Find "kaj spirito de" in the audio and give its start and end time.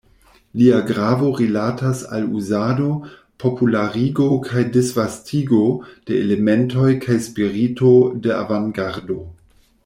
7.05-8.35